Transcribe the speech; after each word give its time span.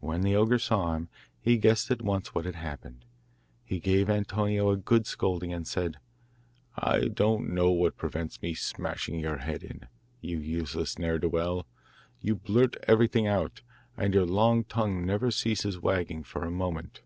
When 0.00 0.20
the 0.20 0.36
ogre 0.36 0.58
saw 0.58 0.94
him, 0.94 1.08
he 1.40 1.56
guessed 1.56 1.90
at 1.90 2.02
once 2.02 2.34
what 2.34 2.44
had 2.44 2.54
happened. 2.54 3.06
He 3.64 3.80
gave 3.80 4.10
Antonio 4.10 4.68
a 4.68 4.76
good 4.76 5.06
scolding, 5.06 5.54
and 5.54 5.66
said, 5.66 5.96
'I 6.76 7.08
don't 7.14 7.48
know 7.48 7.70
what 7.70 7.96
prevents 7.96 8.42
me 8.42 8.52
smashing 8.52 9.18
your 9.20 9.38
head 9.38 9.62
in, 9.62 9.88
you 10.20 10.36
useless 10.38 10.98
ne'er 10.98 11.18
do 11.18 11.30
well! 11.30 11.64
You 12.20 12.34
blurt 12.34 12.76
everything 12.86 13.26
out, 13.26 13.62
and 13.96 14.12
your 14.12 14.26
long 14.26 14.64
tongue 14.64 15.06
never 15.06 15.30
ceases 15.30 15.78
wagging 15.80 16.24
for 16.24 16.44
a 16.44 16.50
moment. 16.50 17.00